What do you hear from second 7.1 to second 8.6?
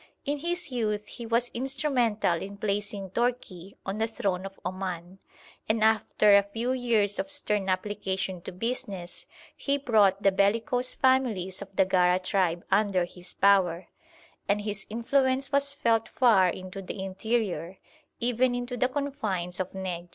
of stern application to